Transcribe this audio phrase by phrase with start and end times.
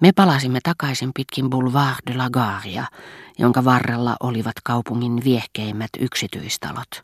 [0.00, 2.84] Me palasimme takaisin pitkin Boulevard de la Garia,
[3.38, 7.02] jonka varrella olivat kaupungin viehkeimmät yksityistalot.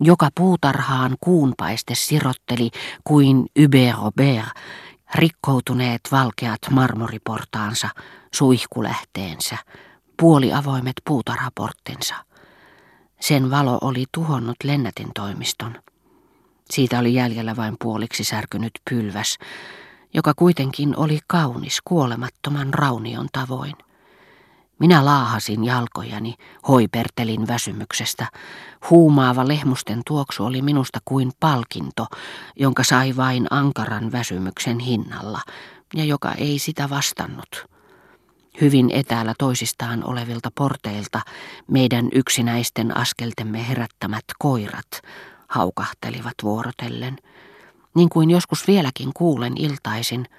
[0.00, 2.70] Joka puutarhaan kuunpaiste sirotteli
[3.04, 3.46] kuin
[4.00, 4.48] Hubert
[5.14, 7.88] rikkoutuneet valkeat marmoriportaansa,
[8.34, 9.56] suihkulähteensä,
[10.16, 12.14] puoliavoimet puutarhaporttinsa.
[13.20, 15.74] Sen valo oli tuhonnut lennätin toimiston.
[16.70, 19.38] Siitä oli jäljellä vain puoliksi särkynyt pylväs,
[20.14, 23.74] joka kuitenkin oli kaunis kuolemattoman raunion tavoin.
[24.78, 26.34] Minä laahasin jalkojani,
[26.68, 28.26] hoipertelin väsymyksestä.
[28.90, 32.06] Huumaava lehmusten tuoksu oli minusta kuin palkinto,
[32.56, 35.40] jonka sai vain ankaran väsymyksen hinnalla,
[35.94, 37.66] ja joka ei sitä vastannut.
[38.60, 41.20] Hyvin etäällä toisistaan olevilta porteilta
[41.66, 45.02] meidän yksinäisten askeltemme herättämät koirat
[45.48, 47.16] haukahtelivat vuorotellen,
[47.94, 50.26] niin kuin joskus vieläkin kuulen iltaisin–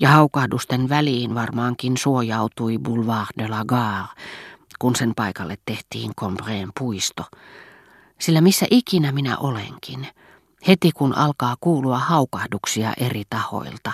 [0.00, 4.04] ja haukahdusten väliin varmaankin suojautui Boulevard de la Gare,
[4.78, 7.24] kun sen paikalle tehtiin Combreen puisto.
[8.20, 10.06] Sillä missä ikinä minä olenkin,
[10.66, 13.92] heti kun alkaa kuulua haukahduksia eri tahoilta,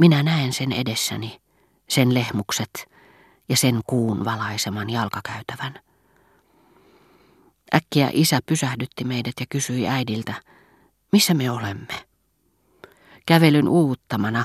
[0.00, 1.40] minä näen sen edessäni,
[1.88, 2.88] sen lehmukset
[3.48, 5.74] ja sen kuun valaiseman jalkakäytävän.
[7.74, 10.34] Äkkiä isä pysähdytti meidät ja kysyi äidiltä,
[11.12, 12.06] missä me olemme.
[13.26, 14.44] Kävelyn uuttamana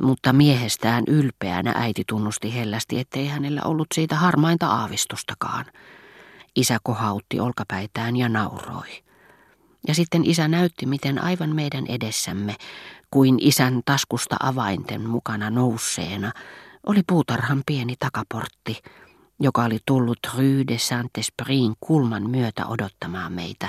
[0.00, 5.64] mutta miehestään ylpeänä äiti tunnusti hellästi, ettei hänellä ollut siitä harmainta aavistustakaan.
[6.56, 9.02] Isä kohautti olkapäitään ja nauroi.
[9.88, 12.56] Ja sitten isä näytti, miten aivan meidän edessämme,
[13.10, 16.32] kuin isän taskusta avainten mukana nousseena,
[16.86, 18.82] oli puutarhan pieni takaportti,
[19.40, 23.68] joka oli tullut Rue de Saint-Esprin kulman myötä odottamaan meitä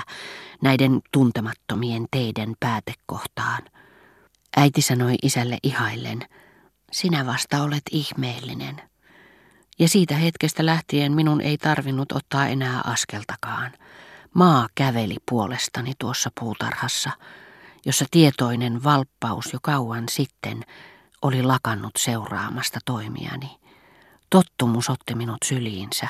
[0.62, 3.62] näiden tuntemattomien teiden päätekohtaan.
[4.56, 6.20] Äiti sanoi isälle ihaillen,
[6.92, 8.82] sinä vasta olet ihmeellinen.
[9.78, 13.72] Ja siitä hetkestä lähtien minun ei tarvinnut ottaa enää askeltakaan.
[14.34, 17.10] Maa käveli puolestani tuossa puutarhassa,
[17.86, 20.64] jossa tietoinen valppaus jo kauan sitten
[21.22, 23.60] oli lakannut seuraamasta toimiani.
[24.30, 26.08] Tottumus otti minut syliinsä,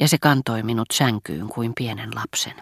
[0.00, 2.54] ja se kantoi minut sänkyyn kuin pienen lapsen.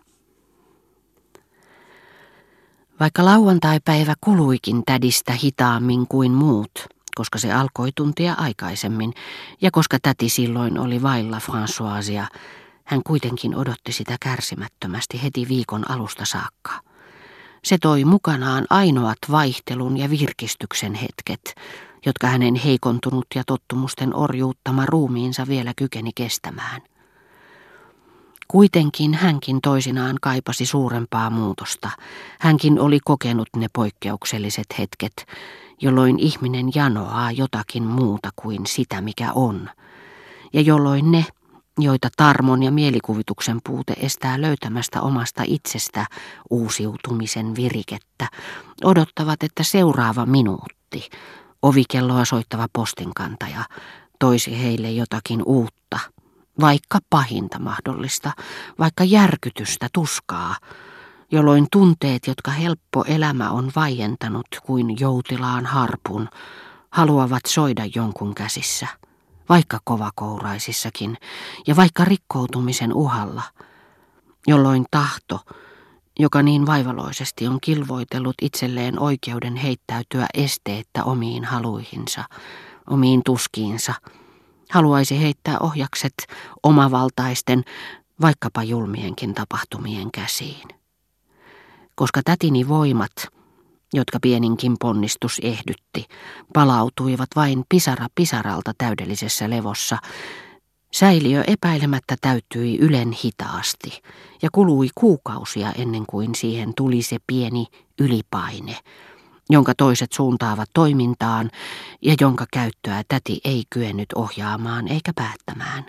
[3.00, 6.70] Vaikka lauantai-päivä kuluikin tädistä hitaammin kuin muut,
[7.14, 9.14] koska se alkoi tuntia aikaisemmin,
[9.62, 12.38] ja koska täti silloin oli vailla Françoisia,
[12.84, 16.80] hän kuitenkin odotti sitä kärsimättömästi heti viikon alusta saakka.
[17.64, 21.54] Se toi mukanaan ainoat vaihtelun ja virkistyksen hetket,
[22.06, 26.82] jotka hänen heikontunut ja tottumusten orjuuttama ruumiinsa vielä kykeni kestämään.
[28.48, 31.90] Kuitenkin hänkin toisinaan kaipasi suurempaa muutosta.
[32.40, 35.26] Hänkin oli kokenut ne poikkeukselliset hetket,
[35.80, 39.70] jolloin ihminen janoaa jotakin muuta kuin sitä, mikä on.
[40.52, 41.24] Ja jolloin ne,
[41.78, 46.06] joita tarmon ja mielikuvituksen puute estää löytämästä omasta itsestä
[46.50, 48.28] uusiutumisen virikettä,
[48.84, 51.08] odottavat, että seuraava minuutti,
[51.62, 53.64] ovikelloa soittava postinkantaja,
[54.18, 55.98] toisi heille jotakin uutta–
[56.60, 58.32] vaikka pahinta mahdollista,
[58.78, 60.56] vaikka järkytystä, tuskaa,
[61.32, 66.28] jolloin tunteet, jotka helppo elämä on vaientanut kuin joutilaan harpun,
[66.90, 68.86] haluavat soida jonkun käsissä,
[69.48, 71.16] vaikka kovakouraisissakin
[71.66, 73.42] ja vaikka rikkoutumisen uhalla,
[74.46, 75.40] jolloin tahto,
[76.18, 82.24] joka niin vaivaloisesti on kilvoitellut itselleen oikeuden heittäytyä esteettä omiin haluihinsa,
[82.90, 83.94] omiin tuskiinsa,
[84.74, 86.14] Haluaisi heittää ohjakset
[86.62, 87.64] omavaltaisten,
[88.20, 90.68] vaikkapa julmienkin tapahtumien käsiin.
[91.94, 93.12] Koska tätini voimat,
[93.92, 96.06] jotka pieninkin ponnistus ehdytti,
[96.54, 99.98] palautuivat vain pisara pisaralta täydellisessä levossa,
[100.92, 104.02] säiliö epäilemättä täyttyi ylen hitaasti
[104.42, 107.66] ja kului kuukausia ennen kuin siihen tuli se pieni
[108.00, 108.76] ylipaine,
[109.50, 111.50] jonka toiset suuntaavat toimintaan
[112.02, 115.84] ja jonka käyttöä täti ei kyennyt ohjaamaan eikä päättämään.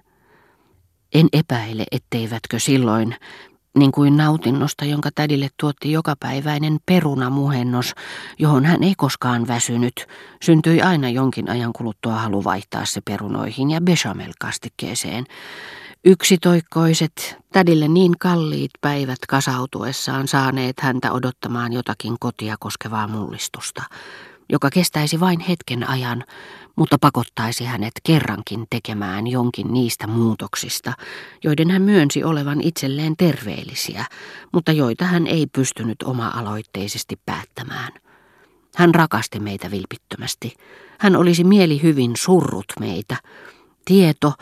[1.13, 3.15] En epäile, etteivätkö silloin,
[3.77, 7.93] niin kuin nautinnosta, jonka tädille tuotti jokapäiväinen perunamuhennos,
[8.39, 10.07] johon hän ei koskaan väsynyt,
[10.43, 15.25] syntyi aina jonkin ajan kuluttua halu vaihtaa se perunoihin ja bechamel-kastikkeeseen,
[16.07, 23.83] Yksitoikkoiset, tädille niin kalliit päivät kasautuessaan saaneet häntä odottamaan jotakin kotia koskevaa mullistusta,
[24.49, 26.23] joka kestäisi vain hetken ajan,
[26.75, 30.93] mutta pakottaisi hänet kerrankin tekemään jonkin niistä muutoksista,
[31.43, 34.05] joiden hän myönsi olevan itselleen terveellisiä,
[34.53, 37.91] mutta joita hän ei pystynyt oma-aloitteisesti päättämään.
[38.75, 40.53] Hän rakasti meitä vilpittömästi.
[40.99, 43.15] Hän olisi mieli hyvin surrut meitä.
[43.85, 44.33] Tieto,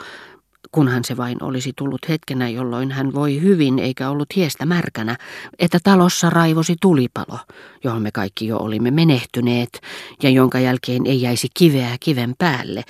[0.73, 5.17] kunhan se vain olisi tullut hetkenä, jolloin hän voi hyvin eikä ollut hiestä märkänä,
[5.59, 7.39] että talossa raivosi tulipalo,
[7.83, 9.81] johon me kaikki jo olimme menehtyneet
[10.23, 12.83] ja jonka jälkeen ei jäisi kiveä kiven päälle,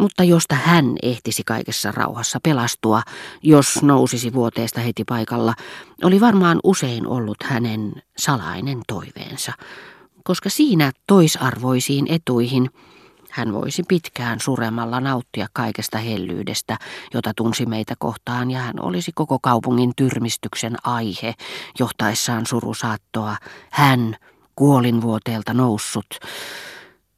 [0.00, 3.02] mutta josta hän ehtisi kaikessa rauhassa pelastua,
[3.42, 5.54] jos nousisi vuoteesta heti paikalla,
[6.02, 9.52] oli varmaan usein ollut hänen salainen toiveensa,
[10.24, 12.70] koska siinä toisarvoisiin etuihin
[13.30, 16.76] hän voisi pitkään suremalla nauttia kaikesta hellyydestä,
[17.14, 21.34] jota tunsi meitä kohtaan, ja hän olisi koko kaupungin tyrmistyksen aihe,
[21.78, 23.36] johtaessaan surusaattoa.
[23.70, 24.16] Hän,
[24.56, 26.06] kuolinvuoteelta noussut,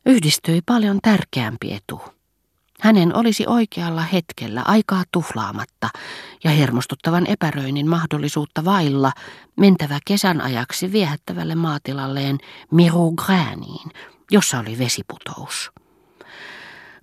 [0.06, 2.00] yhdistyi paljon tärkeämpi etu.
[2.80, 5.88] Hänen olisi oikealla hetkellä aikaa tuhlaamatta
[6.44, 9.12] ja hermostuttavan epäröinnin mahdollisuutta vailla
[9.56, 12.38] mentävä kesän ajaksi viehättävälle maatilalleen
[12.70, 13.90] Mirogräniin,
[14.30, 15.72] jossa oli vesiputous.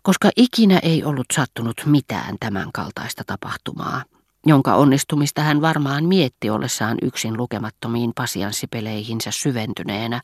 [0.04, 4.04] Koska ikinä ei ollut sattunut mitään tämän kaltaista tapahtumaa,
[4.46, 10.22] jonka onnistumista hän varmaan mietti ollessaan yksin lukemattomiin pasianssipeleihinsä syventyneenä,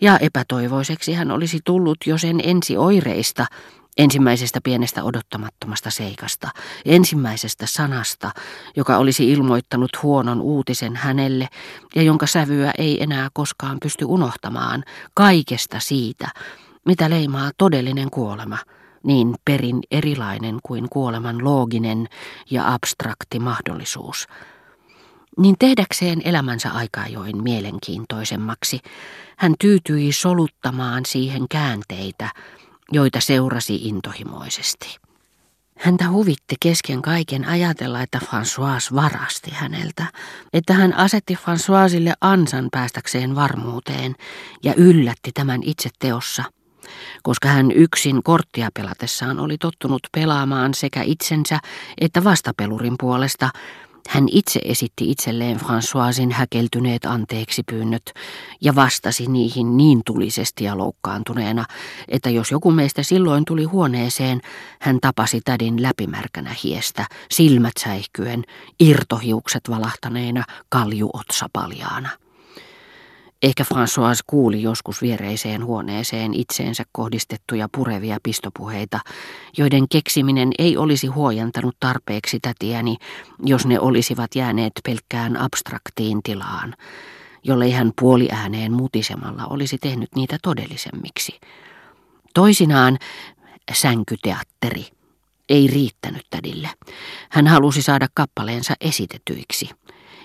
[0.00, 3.46] ja epätoivoiseksi hän olisi tullut jo sen ensi oireista,
[3.96, 6.50] ensimmäisestä pienestä odottamattomasta seikasta,
[6.84, 8.30] ensimmäisestä sanasta,
[8.76, 11.48] joka olisi ilmoittanut huonon uutisen hänelle
[11.94, 16.28] ja jonka sävyä ei enää koskaan pysty unohtamaan, kaikesta siitä,
[16.86, 18.58] mitä leimaa todellinen kuolema,
[19.06, 22.08] niin perin erilainen kuin kuoleman looginen
[22.50, 24.26] ja abstrakti mahdollisuus.
[25.38, 28.80] Niin tehdäkseen elämänsä aikajoin mielenkiintoisemmaksi,
[29.36, 32.28] hän tyytyi soluttamaan siihen käänteitä,
[32.92, 34.96] joita seurasi intohimoisesti.
[35.78, 40.06] Häntä huvitti kesken kaiken ajatella, että François varasti häneltä,
[40.52, 44.14] että hän asetti Françoisille ansan päästäkseen varmuuteen
[44.62, 46.44] ja yllätti tämän itse teossa,
[47.26, 51.58] koska hän yksin korttia pelatessaan oli tottunut pelaamaan sekä itsensä
[52.00, 53.50] että vastapelurin puolesta,
[54.08, 58.12] hän itse esitti itselleen Françoisin häkeltyneet anteeksi pyynnöt
[58.60, 61.64] ja vastasi niihin niin tulisesti ja loukkaantuneena,
[62.08, 64.40] että jos joku meistä silloin tuli huoneeseen,
[64.80, 68.44] hän tapasi tädin läpimärkänä hiestä, silmät säihkyen,
[68.80, 72.25] irtohiukset valahtaneena, kaljuotsa paljaana.
[73.42, 79.00] Ehkä François kuuli joskus viereiseen huoneeseen itseensä kohdistettuja purevia pistopuheita,
[79.58, 82.96] joiden keksiminen ei olisi huojantanut tarpeeksi tätiäni,
[83.44, 86.74] jos ne olisivat jääneet pelkkään abstraktiin tilaan,
[87.44, 91.40] jollei hän puoliääneen mutisemalla olisi tehnyt niitä todellisemmiksi.
[92.34, 92.98] Toisinaan
[93.72, 94.86] sänkyteatteri
[95.48, 96.68] ei riittänyt tädille.
[97.30, 99.70] Hän halusi saada kappaleensa esitetyiksi–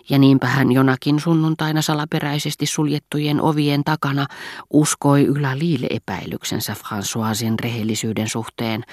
[0.09, 4.27] ja niinpä hän jonakin sunnuntaina salaperäisesti suljettujen ovien takana
[4.74, 5.56] uskoi ylä
[5.89, 8.83] epäilyksensä Françoisin rehellisyyden suhteen,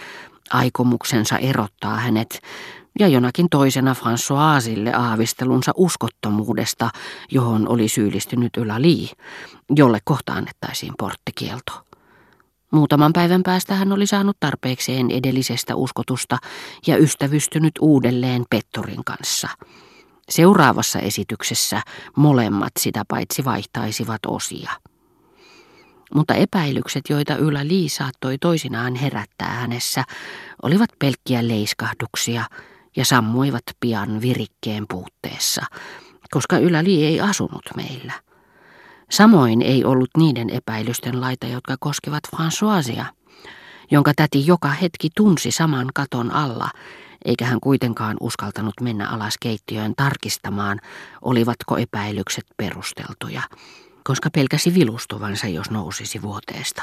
[0.51, 2.41] aikomuksensa erottaa hänet,
[2.99, 6.91] ja jonakin toisena Françoisille aavistelunsa uskottomuudesta,
[7.31, 9.11] johon oli syyllistynyt Ylä Lii,
[9.77, 11.73] jolle kohta annettaisiin porttikielto.
[12.73, 16.39] Muutaman päivän päästä hän oli saanut tarpeekseen edellisestä uskotusta
[16.87, 19.49] ja ystävystynyt uudelleen Pettorin kanssa–
[20.29, 21.83] Seuraavassa esityksessä
[22.17, 24.71] molemmat sitä paitsi vaihtaisivat osia.
[26.15, 30.05] Mutta epäilykset, joita Ylä Lii saattoi toisinaan herättää hänessä,
[30.63, 32.45] olivat pelkkiä leiskahduksia
[32.97, 35.63] ja sammuivat pian virikkeen puutteessa,
[36.31, 38.13] koska Ylä Lii ei asunut meillä.
[39.11, 43.05] Samoin ei ollut niiden epäilysten laita, jotka koskevat Françoisia,
[43.91, 46.71] jonka täti joka hetki tunsi saman katon alla
[47.25, 50.81] eikä hän kuitenkaan uskaltanut mennä alas keittiöön tarkistamaan,
[51.23, 53.43] olivatko epäilykset perusteltuja,
[54.05, 56.83] koska pelkäsi vilustuvansa, jos nousisi vuoteesta.